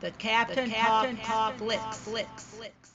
[0.00, 1.96] The Captain, the Captain Talk, Talk Flicks.
[1.98, 2.44] Flicks.
[2.44, 2.92] Flicks.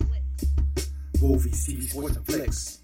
[1.22, 2.80] Movies, TV, sports, and flicks.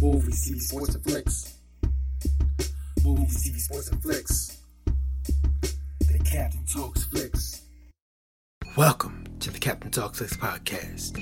[0.00, 1.58] Movies, TV, sports, and flicks.
[3.04, 4.58] Movies, TV, sports, and flicks.
[4.84, 7.62] The Captain Talks Flicks.
[8.76, 11.20] Welcome to the Captain Talks Flicks podcast.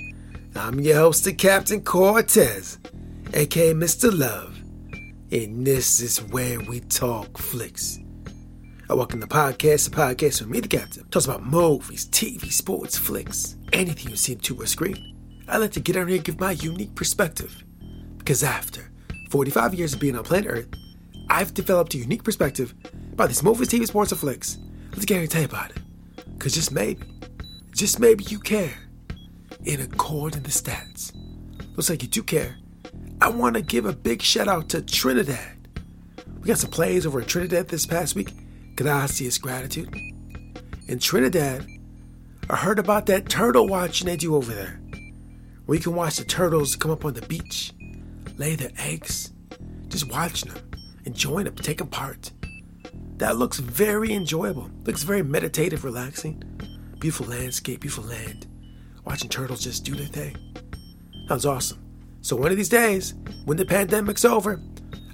[0.56, 2.78] I'm your host, the Captain Cortez,
[3.32, 4.14] aka Mr.
[4.14, 4.58] Love,
[5.32, 7.98] and this is where we talk flicks.
[8.88, 11.08] I welcome the podcast, the podcast with me, the captain.
[11.08, 15.42] Talks about movies, TV, sports, flicks, anything you see to a screen.
[15.48, 17.64] I like to get on here and give my unique perspective.
[18.16, 18.92] Because after
[19.30, 20.68] 45 years of being on planet Earth,
[21.28, 22.74] I've developed a unique perspective
[23.12, 24.56] about these movies, TV, sports, and flicks.
[24.92, 25.82] Let's get here and tell you about it.
[26.38, 27.02] Because just maybe,
[27.72, 28.78] just maybe you care.
[29.64, 31.12] In according to the stats.
[31.70, 32.56] Looks like you do care.
[33.20, 35.56] I want to give a big shout out to Trinidad.
[36.40, 38.28] We got some plays over at Trinidad this past week
[38.76, 39.88] Gracias, gratitude.
[40.86, 41.66] In Trinidad,
[42.50, 44.78] I heard about that turtle watching they do over there,
[45.64, 47.72] where you can watch the turtles come up on the beach,
[48.36, 49.32] lay their eggs,
[49.88, 50.70] just watching them,
[51.06, 52.30] enjoying them, taking part.
[53.16, 54.70] That looks very enjoyable.
[54.84, 56.42] Looks very meditative, relaxing.
[56.98, 58.46] Beautiful landscape, beautiful land.
[59.06, 60.36] Watching turtles just do their thing.
[61.28, 61.82] Sounds awesome.
[62.20, 63.14] So one of these days,
[63.46, 64.60] when the pandemic's over,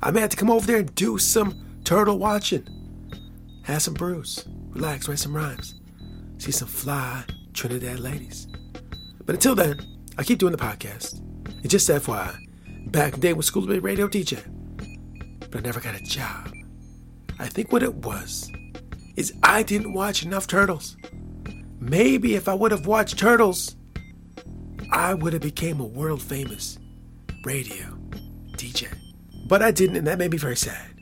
[0.02, 2.66] I may have to come over there and do some turtle watching.
[3.64, 5.80] Have some brews, relax, write some rhymes,
[6.38, 8.48] see some fly Trinidad ladies.
[9.24, 9.80] But until then,
[10.18, 11.20] I keep doing the podcast.
[11.46, 14.42] And just FYI, back in the day was School of Radio DJ,
[15.50, 16.52] but I never got a job.
[17.38, 18.50] I think what it was
[19.16, 20.96] is I didn't watch enough Turtles.
[21.78, 23.77] Maybe if I would have watched Turtles,
[24.90, 26.78] I would have became a world famous
[27.44, 27.98] radio
[28.56, 28.88] DJ.
[29.46, 30.96] But I didn't, and that made me very sad.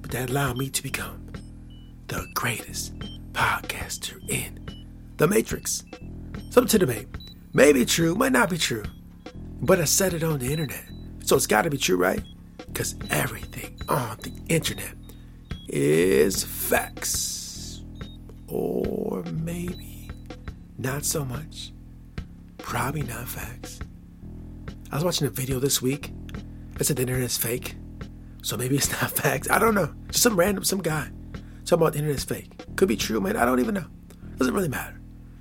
[0.00, 1.23] But that allowed me to become
[2.14, 2.96] the greatest
[3.32, 5.82] podcaster in the Matrix.
[6.50, 7.08] Something to debate.
[7.52, 8.84] Maybe true, might not be true.
[9.60, 10.84] But I said it on the internet.
[11.24, 12.22] So it's gotta be true, right?
[12.58, 14.94] Because everything on the internet
[15.66, 17.82] is facts.
[18.46, 20.08] Or maybe
[20.78, 21.72] not so much.
[22.58, 23.80] Probably not facts.
[24.92, 26.12] I was watching a video this week
[26.74, 27.74] that said the internet is fake.
[28.42, 29.50] So maybe it's not facts.
[29.50, 29.92] I don't know.
[30.10, 31.10] Just some random, some guy
[31.74, 32.76] About the internet is fake.
[32.76, 33.36] Could be true, man.
[33.36, 33.86] I don't even know.
[34.36, 35.00] Doesn't really matter.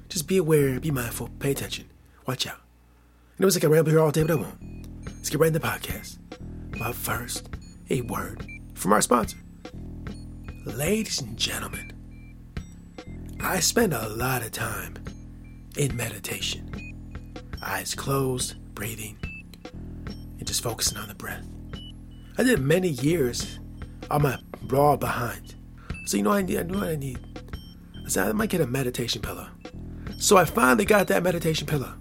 [0.10, 1.90] Just be aware, be mindful, pay attention,
[2.26, 2.60] watch out.
[3.38, 4.88] And it was like I ramble here all day, but I won't.
[5.06, 6.18] Let's get right into the podcast.
[6.78, 7.50] But first,
[7.92, 9.38] a word from our sponsor.
[10.66, 11.94] Ladies and gentlemen,
[13.40, 14.96] I spend a lot of time
[15.78, 17.34] in meditation.
[17.62, 19.18] Eyes closed, breathing,
[20.40, 21.46] and just focusing on the breath.
[22.40, 23.60] I did many years
[24.10, 25.56] on my raw behind.
[26.06, 27.20] So you know I need I what I need.
[28.06, 29.48] I said I might get a meditation pillow.
[30.18, 31.94] So I finally got that meditation pillow.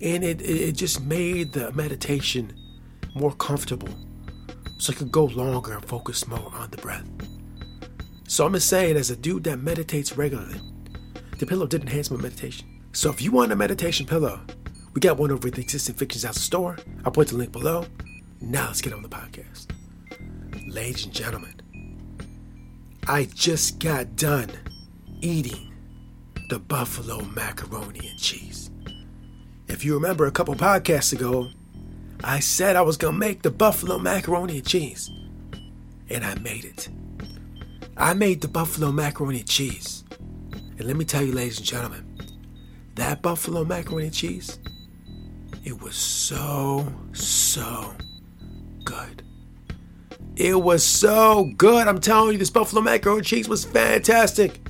[0.00, 2.54] And it, it, it just made the meditation
[3.14, 3.88] more comfortable.
[4.78, 7.06] So I could go longer and focus more on the breath.
[8.28, 10.60] So I'm just saying, as a dude that meditates regularly,
[11.38, 12.66] the pillow did enhance my meditation.
[12.92, 14.40] So if you want a meditation pillow,
[14.94, 16.78] we got one over at the existing Fiction Zazzle store.
[17.04, 17.86] I'll put the link below.
[18.40, 19.70] Now let's get on the podcast.
[20.66, 21.55] Ladies and gentlemen,
[23.08, 24.50] I just got done
[25.20, 25.72] eating
[26.48, 28.68] the buffalo macaroni and cheese.
[29.68, 31.48] If you remember a couple podcasts ago,
[32.24, 35.08] I said I was gonna make the buffalo macaroni and cheese.
[36.10, 36.88] And I made it.
[37.96, 40.02] I made the buffalo macaroni and cheese.
[40.50, 42.18] And let me tell you, ladies and gentlemen,
[42.96, 44.58] that buffalo macaroni and cheese,
[45.64, 47.94] it was so, so
[48.84, 49.25] good.
[50.36, 51.88] It was so good.
[51.88, 54.60] I'm telling you, this buffalo macaroni cheese was fantastic.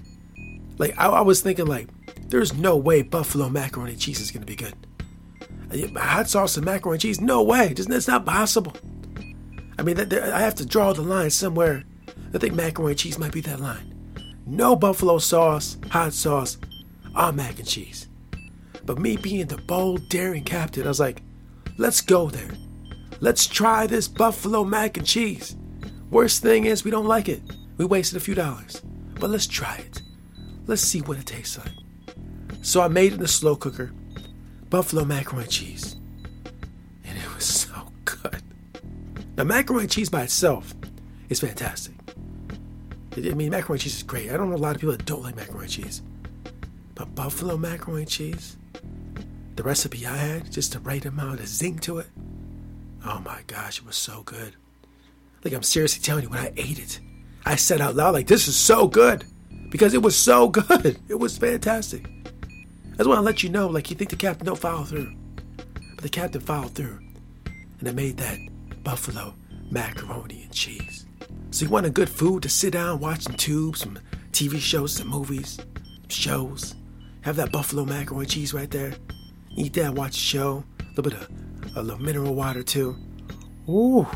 [0.79, 1.89] Like I, I was thinking, like,
[2.29, 4.75] there's no way buffalo macaroni cheese is gonna be good.
[5.73, 7.73] Uh, hot sauce and macaroni cheese, no way.
[7.73, 8.75] That's not possible.
[9.79, 11.83] I mean, I have to draw the line somewhere.
[12.33, 13.93] I think macaroni and cheese might be that line.
[14.47, 16.59] No buffalo sauce, hot sauce,
[17.15, 18.09] on mac and cheese.
[18.85, 21.23] But me being the bold, daring captain, I was like,
[21.77, 22.53] let's go there.
[23.21, 25.57] Let's try this buffalo mac and cheese.
[26.11, 27.43] Worst thing is, we don't like it.
[27.79, 28.83] We wasted a few dollars.
[29.19, 30.03] But let's try it.
[30.67, 31.73] Let's see what it tastes like.
[32.63, 33.93] So I made it in the slow cooker
[34.69, 35.97] buffalo macaroni and cheese.
[37.05, 38.43] And it was so good.
[39.37, 40.75] Now, macaroni and cheese by itself
[41.29, 41.95] is fantastic.
[43.17, 44.31] I mean, macaroni and cheese is great.
[44.31, 46.03] I don't know a lot of people that don't like macaroni and cheese.
[46.95, 48.57] But buffalo macaroni and cheese,
[49.55, 52.09] the recipe I had, just the right amount of zing to it,
[53.07, 54.57] Oh my gosh, it was so good.
[55.45, 57.01] Like I'm seriously telling you, when I ate it,
[57.45, 59.25] I said out loud, like, this is so good.
[59.71, 60.99] because it was so good.
[61.09, 62.05] It was fantastic.
[62.05, 65.15] I just want to let you know, like you think the captain don't follow through,
[65.95, 66.99] but the captain followed through,
[67.79, 68.39] and I made that
[68.83, 69.35] buffalo
[69.71, 71.07] macaroni and cheese.
[71.51, 73.99] So you want a good food to sit down watching tubes, some
[74.33, 75.59] TV shows, some movies,
[76.09, 76.75] shows.
[77.23, 78.95] Have that buffalo macaroni and cheese right there.
[79.57, 80.65] Eat that, watch a show.
[80.81, 81.29] A little bit of
[81.75, 82.97] a little mineral water too.
[83.69, 84.07] Ooh,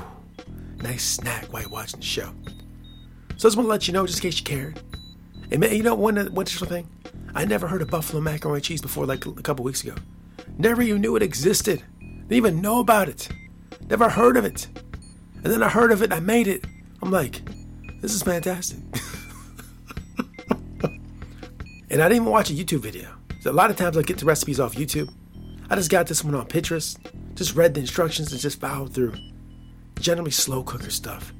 [0.76, 2.32] nice snack while you're watching the show.
[3.36, 4.80] So I just want to let you know, just in case you cared.
[5.50, 6.88] And man, you know one uh, one additional thing,
[7.34, 9.94] I never heard of buffalo macaroni and cheese before, like a couple weeks ago.
[10.58, 11.82] Never even knew it existed.
[11.98, 13.28] Didn't even know about it.
[13.88, 14.68] Never heard of it.
[15.42, 16.64] And then I heard of it, I made it.
[17.02, 17.42] I'm like,
[18.00, 18.78] this is fantastic.
[21.90, 23.08] and I didn't even watch a YouTube video.
[23.40, 25.10] So a lot of times I get the recipes off YouTube.
[25.70, 26.98] I just got this one on Pinterest,
[27.40, 29.14] just read the instructions and just followed through.
[29.98, 31.32] Generally slow cooker stuff.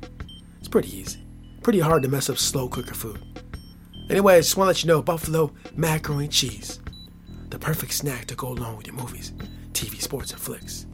[0.59, 1.27] It's pretty easy.
[1.63, 3.23] Pretty hard to mess up slow cooker food.
[4.09, 6.81] Anyway, I just want to let you know buffalo macaroni and cheese.
[7.51, 9.33] The perfect snack to go along with your movies,
[9.75, 10.87] TV, sports, and flicks.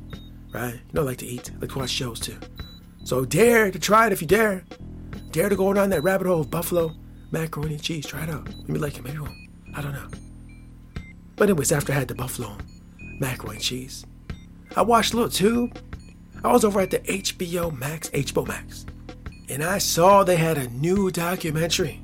[0.53, 0.75] Right?
[0.75, 2.41] You know, I like to eat, I like to watch shows too.
[3.05, 4.65] So dare to try it if you dare.
[5.31, 6.93] Dare to go down that rabbit hole of buffalo
[7.31, 8.07] macaroni and cheese.
[8.07, 8.49] Try it out.
[8.67, 9.51] Maybe like it, maybe won't.
[9.73, 10.09] I don't know.
[11.37, 12.57] But anyways, after I had the buffalo
[13.21, 14.05] macaroni and cheese,
[14.77, 15.79] I watched a little tube.
[16.45, 18.85] I was over at the HBO Max, HBO Max,
[19.49, 22.03] and I saw they had a new documentary.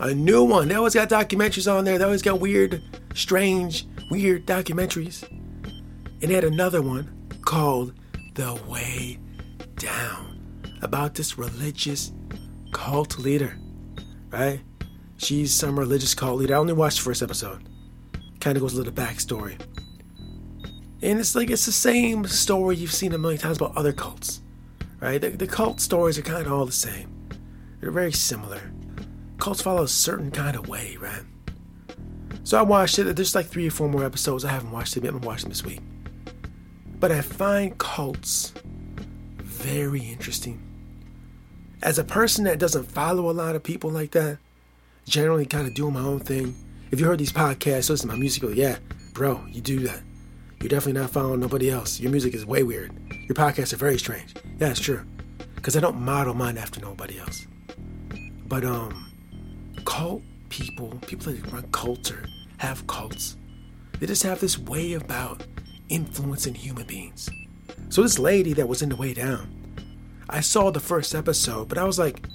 [0.00, 0.66] A new one.
[0.68, 1.96] They always got documentaries on there.
[1.96, 2.82] They always got weird,
[3.14, 5.22] strange, weird documentaries.
[5.22, 7.94] And they had another one called
[8.34, 9.20] The Way
[9.76, 10.40] down
[10.82, 12.12] about this religious
[12.72, 13.56] cult leader,
[14.30, 14.60] right?
[15.16, 16.54] She's some religious cult leader.
[16.54, 17.68] I only watched the first episode.
[18.40, 19.60] Kind of goes a little backstory.
[21.04, 24.40] And it's like it's the same story you've seen a million times about other cults,
[25.00, 25.20] right?
[25.20, 27.28] The, the cult stories are kind of all the same.
[27.78, 28.72] They're very similar.
[29.38, 31.20] Cults follow a certain kind of way, right?
[32.42, 33.14] So I watched it.
[33.14, 34.46] There's like three or four more episodes.
[34.46, 35.04] I haven't watched it.
[35.04, 35.80] I'm watching them this week.
[36.98, 38.54] But I find cults
[39.36, 40.62] very interesting.
[41.82, 44.38] As a person that doesn't follow a lot of people like that,
[45.06, 46.56] generally kind of doing my own thing.
[46.90, 48.78] If you heard these podcasts, listen to my music, yeah,
[49.12, 50.00] bro, you do that.
[50.64, 52.00] You're definitely not following nobody else.
[52.00, 52.90] Your music is way weird.
[53.28, 54.34] Your podcasts are very strange.
[54.58, 55.04] Yeah, it's true.
[55.56, 57.46] Because I don't model mine after nobody else.
[58.46, 59.12] But, um,
[59.84, 62.24] cult people, people that run cults or
[62.56, 63.36] have cults,
[64.00, 65.46] they just have this way about
[65.90, 67.28] influencing human beings.
[67.90, 69.76] So this lady that was in the way down,
[70.30, 72.26] I saw the first episode, but I was like,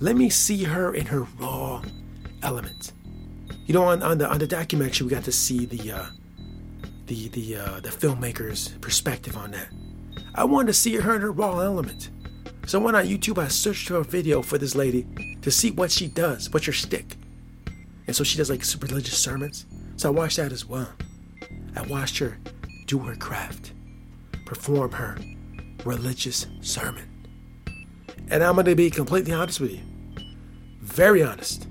[0.00, 1.84] let me see her in her raw
[2.42, 2.90] element.
[3.66, 6.06] You know, on, on the on the documentary, we got to see the uh,
[7.10, 9.68] the the uh, the filmmaker's perspective on that.
[10.34, 12.10] I wanted to see her in her raw element.
[12.66, 15.06] So I went on YouTube, I searched for a video for this lady
[15.42, 17.16] to see what she does, what's her stick.
[18.06, 19.66] And so she does like super religious sermons.
[19.96, 20.88] So I watched that as well.
[21.74, 22.38] I watched her
[22.86, 23.72] do her craft
[24.46, 25.18] perform her
[25.84, 27.08] religious sermon.
[28.28, 29.80] And I'm to be completely honest with you.
[30.80, 31.66] Very honest.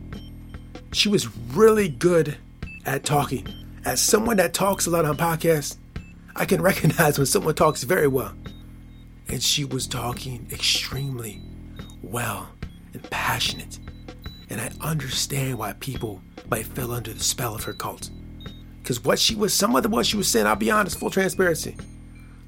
[0.92, 2.38] She was really good
[2.86, 3.59] at talking.
[3.86, 5.78] As someone that talks a lot on podcasts,
[6.36, 8.34] I can recognize when someone talks very well.
[9.28, 11.42] And she was talking extremely
[12.02, 12.50] well
[12.94, 13.80] and passionate.
[14.50, 18.10] And I understand why people might fell under the spell of her cult.
[18.82, 21.12] Because what she was, some of the what she was saying, I'll be honest, full
[21.12, 21.76] transparency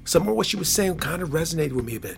[0.04, 2.16] some of what she was saying kind of resonated with me a bit.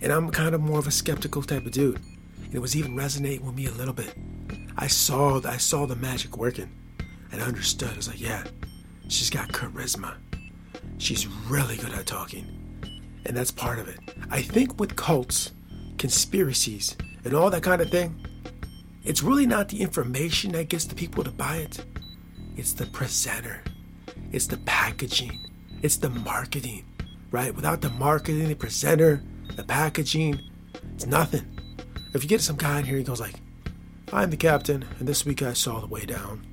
[0.00, 2.00] And I'm kind of more of a skeptical type of dude.
[2.44, 4.14] And it was even resonating with me a little bit.
[4.76, 6.70] I saw I saw the magic working
[7.32, 7.90] and I understood.
[7.92, 8.44] I was like, yeah,
[9.08, 10.14] she's got charisma.
[10.98, 12.46] She's really good at talking.
[13.24, 13.98] And that's part of it.
[14.30, 15.52] I think with cults,
[15.98, 18.24] conspiracies, and all that kind of thing,
[19.04, 21.84] it's really not the information that gets the people to buy it.
[22.56, 23.62] It's the presenter.
[24.32, 25.38] It's the packaging.
[25.82, 26.84] It's the marketing,
[27.30, 27.54] right?
[27.54, 29.22] Without the marketing, the presenter,
[29.54, 30.40] the packaging,
[30.94, 31.46] it's nothing.
[32.14, 33.40] If you get some guy in here, he goes like,
[34.12, 36.46] I'm the captain, and this week I saw the way down.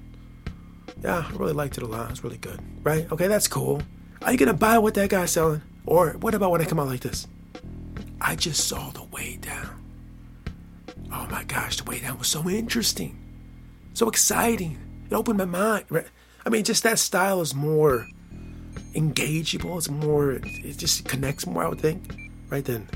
[1.04, 2.10] Yeah, I really liked it a lot.
[2.12, 3.12] It's really good, right?
[3.12, 3.82] Okay, that's cool.
[4.22, 5.62] Are you gonna buy what that guy's selling?
[5.86, 7.28] Or what about when I come out like this?
[8.22, 9.82] I just saw the way down.
[11.12, 13.20] Oh my gosh, the way down was so interesting,
[13.94, 14.78] so exciting.
[15.10, 15.86] It opened my mind.
[15.90, 16.08] Right?
[16.46, 18.08] I mean, just that style is more
[18.94, 19.78] engageable.
[19.78, 22.16] It's more, it just connects more, I would think,
[22.50, 22.64] right?
[22.64, 22.88] Then,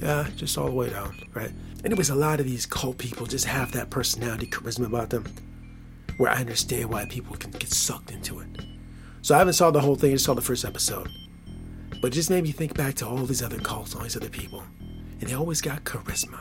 [0.00, 1.50] yeah, just all the way down, right?
[1.84, 5.24] Anyways, a lot of these cult people just have that personality, charisma about them,
[6.16, 8.48] where I understand why people can get sucked into it.
[9.22, 11.08] So I haven't saw the whole thing, I just saw the first episode.
[12.00, 14.28] But it just made me think back to all these other cults, all these other
[14.28, 14.62] people.
[15.20, 16.40] And they always got charisma.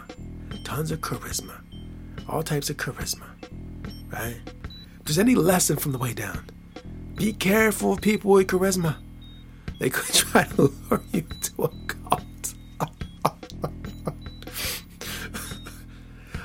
[0.64, 1.62] Tons of charisma.
[2.28, 3.26] all types of charisma,
[4.12, 4.38] right?
[5.00, 6.46] If there's any lesson from the way down,
[7.16, 8.96] be careful of people with charisma.
[9.80, 12.54] They could try to lure you to a cult.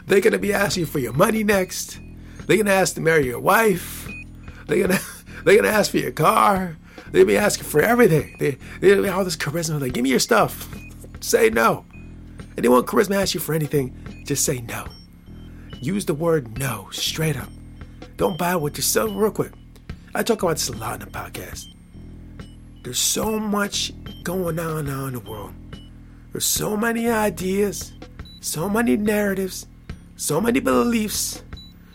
[0.07, 2.01] They're gonna be asking for your money next.
[2.47, 4.09] They're gonna ask to marry your wife.
[4.67, 5.01] They're gonna
[5.45, 6.77] they're gonna ask for your car.
[7.11, 8.37] They'll be asking for everything.
[8.39, 9.81] They they'll be all this charisma.
[9.81, 10.69] Like, give me your stuff.
[11.21, 11.85] Say no.
[12.59, 14.87] Anyone charisma asks you for anything, just say no.
[15.81, 17.49] Use the word no straight up.
[18.17, 19.53] Don't buy what yourself real quick.
[20.15, 21.67] I talk about this a lot in the podcast.
[22.83, 25.53] There's so much going on now in the world.
[26.33, 27.93] There's so many ideas,
[28.41, 29.67] so many narratives,
[30.17, 31.43] so many beliefs,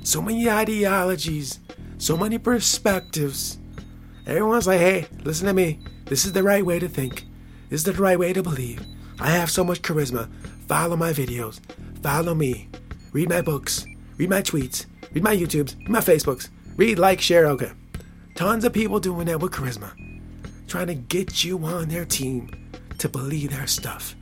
[0.04, 1.60] so many ideologies,
[1.98, 3.60] so many perspectives.
[4.26, 5.80] Everyone's like, hey, listen to me.
[6.06, 7.26] This is the right way to think.
[7.70, 8.86] This is the right way to believe.
[9.20, 10.30] I have so much charisma.
[10.68, 11.60] Follow my videos.
[12.02, 12.70] Follow me.
[13.14, 13.86] Read my books.
[14.18, 14.86] Read my tweets.
[15.14, 15.78] Read my YouTubes.
[15.78, 16.50] Read my Facebooks.
[16.76, 17.48] Read, like, share.
[17.48, 17.72] Okay.
[18.36, 19.92] Tons of people doing that with charisma.
[20.68, 22.50] Trying to get you on their team
[22.98, 24.16] to believe their stuff.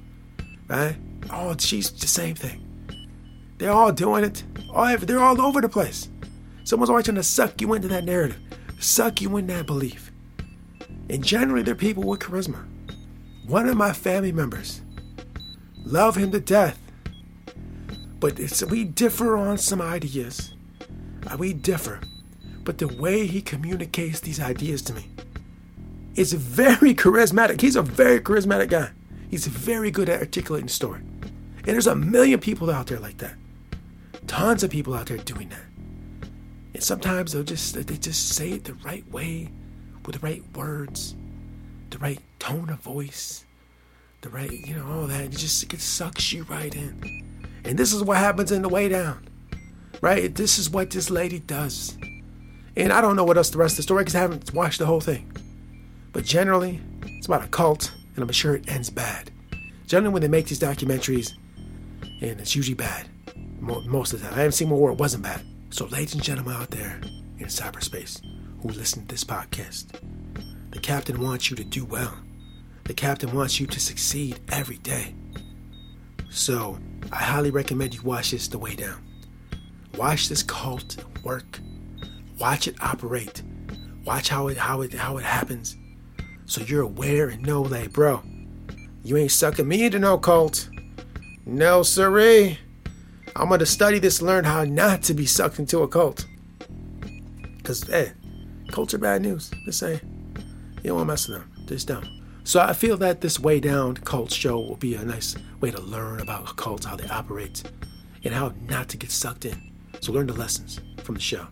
[0.67, 0.95] Right?
[1.31, 2.68] Oh, she's the same thing.
[3.59, 4.43] They're all doing it.
[5.01, 6.09] They're all over the place.
[6.63, 8.39] Someone's always trying to suck you into that narrative,
[8.79, 10.11] suck you in that belief.
[11.09, 12.65] And generally, they're people with charisma.
[13.45, 14.81] One of my family members,
[15.83, 16.79] love him to death,
[18.19, 18.39] but
[18.69, 20.53] we differ on some ideas.
[21.27, 21.99] Uh, we differ.
[22.63, 25.09] But the way he communicates these ideas to me
[26.15, 27.61] is very charismatic.
[27.61, 28.91] He's a very charismatic guy.
[29.29, 31.01] He's very good at articulating story.
[31.01, 33.35] And there's a million people out there like that.
[34.29, 36.29] Tons of people out there doing that.
[36.75, 39.49] And sometimes they'll just they just say it the right way,
[40.05, 41.15] with the right words,
[41.89, 43.43] the right tone of voice,
[44.21, 45.21] the right, you know, all that.
[45.21, 47.27] It just it sucks you right in.
[47.65, 49.27] And this is what happens in the way down.
[49.99, 50.33] Right?
[50.33, 51.97] This is what this lady does.
[52.77, 54.77] And I don't know what else the rest of the story because I haven't watched
[54.77, 55.33] the whole thing.
[56.13, 59.31] But generally, it's about a cult, and I'm sure it ends bad.
[59.87, 61.31] Generally, when they make these documentaries,
[62.21, 63.07] and it's usually bad.
[63.59, 64.35] Most of the time.
[64.35, 65.41] I haven't seen one where it wasn't bad.
[65.69, 66.99] So, ladies and gentlemen out there
[67.37, 68.21] in cyberspace
[68.61, 69.99] who listen to this podcast,
[70.71, 72.13] the captain wants you to do well.
[72.85, 75.15] The captain wants you to succeed every day.
[76.29, 76.79] So,
[77.11, 79.03] I highly recommend you watch this the way down.
[79.95, 81.59] Watch this cult work.
[82.39, 83.43] Watch it operate.
[84.05, 85.75] Watch how it how it how it happens.
[86.45, 88.23] So you're aware and know like, bro,
[89.03, 90.69] you ain't sucking me into no cult.
[91.45, 92.57] No, siree.
[93.39, 96.25] I'm gonna study this, learn how not to be sucked into a cult.
[97.63, 98.11] Cause hey,
[98.69, 99.49] cults are bad news.
[99.63, 100.01] Just say,
[100.83, 101.65] you don't want to mess with them.
[101.65, 102.05] Just don't.
[102.43, 105.79] So I feel that this way down cult show will be a nice way to
[105.79, 107.63] learn about cults, how they operate,
[108.25, 109.71] and how not to get sucked in.
[110.01, 111.47] So learn the lessons from the show.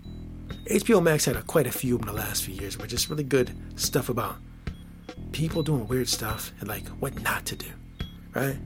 [0.66, 3.24] HBO Max had a, quite a few in the last few years, but just really
[3.24, 4.36] good stuff about
[5.32, 7.70] people doing weird stuff and like what not to do,
[8.34, 8.58] right?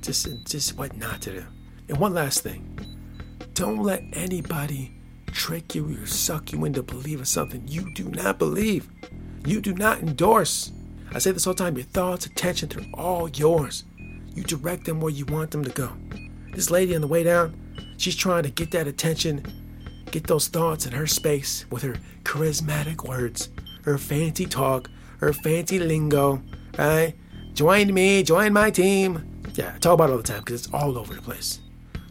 [0.00, 1.44] Just just what not to do.
[1.88, 2.78] And one last thing.
[3.54, 4.94] Don't let anybody
[5.32, 8.88] trick you or suck you into believing something you do not believe.
[9.46, 10.72] You do not endorse.
[11.12, 13.84] I say this all the time your thoughts, attention, they're all yours.
[14.34, 15.90] You direct them where you want them to go.
[16.52, 17.58] This lady on the way down,
[17.96, 19.44] she's trying to get that attention,
[20.10, 23.48] get those thoughts in her space with her charismatic words,
[23.84, 24.90] her fancy talk,
[25.20, 26.42] her fancy lingo,
[26.78, 27.14] right?
[27.54, 29.42] Join me, join my team.
[29.54, 31.60] Yeah, I talk about it all the time because it's all over the place.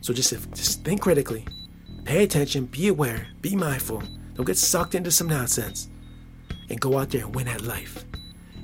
[0.01, 1.45] So just, just think critically,
[2.05, 4.03] pay attention, be aware, be mindful.
[4.35, 5.89] Don't get sucked into some nonsense.
[6.69, 8.05] And go out there and win at life.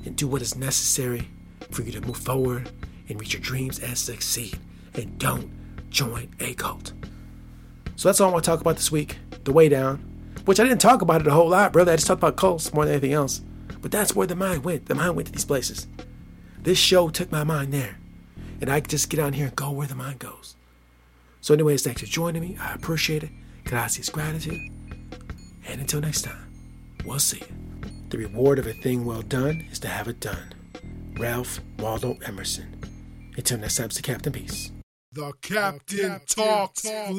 [0.05, 1.29] And do what is necessary
[1.71, 2.69] for you to move forward
[3.09, 4.59] and reach your dreams and succeed.
[4.93, 5.49] And don't
[5.89, 6.93] join a cult.
[7.95, 9.17] So that's all I want to talk about this week.
[9.43, 9.97] The way down.
[10.45, 11.93] Which I didn't talk about it a whole lot, brother.
[11.93, 13.41] I just talked about cults more than anything else.
[13.81, 14.87] But that's where the mind went.
[14.87, 15.87] The mind went to these places.
[16.61, 17.97] This show took my mind there.
[18.61, 20.55] And I just get on here and go where the mind goes.
[21.43, 22.55] So, anyways, thanks for joining me.
[22.57, 23.29] I appreciate it.
[23.65, 24.61] Gracias, gratitude.
[25.67, 26.53] And until next time,
[27.03, 27.89] we'll see you.
[28.07, 30.53] The reward of a thing well done is to have it done.
[31.17, 32.81] Ralph Waldo Emerson.
[33.35, 34.71] Until next time, it's the Captain Peace.
[35.11, 37.11] The Captain, the Captain talks, talks.